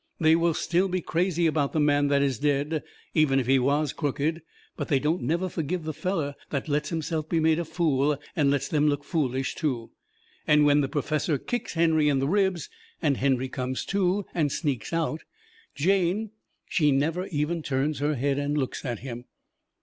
They 0.19 0.35
will 0.35 0.55
still 0.55 0.87
be 0.87 0.99
crazy 1.01 1.45
about 1.45 1.73
the 1.73 1.79
man 1.79 2.07
that 2.07 2.23
is 2.23 2.39
dead, 2.39 2.81
even 3.13 3.39
if 3.39 3.45
he 3.45 3.59
was 3.59 3.93
crooked. 3.93 4.41
But 4.75 4.87
they 4.87 4.97
don't 4.97 5.21
never 5.21 5.47
forgive 5.47 5.83
the 5.83 5.93
fellow 5.93 6.33
that 6.49 6.67
lets 6.67 6.89
himself 6.89 7.29
be 7.29 7.39
made 7.39 7.59
a 7.59 7.65
fool 7.65 8.17
and 8.35 8.49
lets 8.49 8.67
them 8.67 8.87
look 8.89 9.03
foolish, 9.03 9.53
too. 9.53 9.91
And 10.47 10.65
when 10.65 10.81
the 10.81 10.89
perfessor 10.89 11.37
kicks 11.37 11.73
Henry 11.75 12.09
in 12.09 12.17
the 12.17 12.27
ribs, 12.27 12.67
and 12.99 13.17
Henry 13.17 13.47
comes 13.47 13.85
to 13.93 14.25
and 14.33 14.51
sneaks 14.51 14.91
out, 14.91 15.21
Jane, 15.75 16.31
she 16.65 16.91
never 16.91 17.27
even 17.27 17.61
turns 17.61 17.99
her 17.99 18.15
head 18.15 18.39
and 18.39 18.57
looks 18.57 18.83
at 18.83 19.01
him. 19.01 19.25